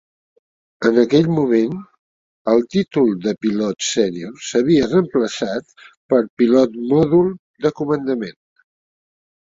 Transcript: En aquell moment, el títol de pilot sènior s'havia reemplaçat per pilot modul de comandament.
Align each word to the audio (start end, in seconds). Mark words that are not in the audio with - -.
En 0.89 0.95
aquell 1.01 1.27
moment, 1.35 1.75
el 2.55 2.65
títol 2.77 3.13
de 3.27 3.35
pilot 3.47 3.87
sènior 3.91 4.33
s'havia 4.49 4.91
reemplaçat 4.97 5.79
per 5.91 6.25
pilot 6.43 6.85
modul 6.97 7.35
de 7.69 7.77
comandament. 7.83 8.39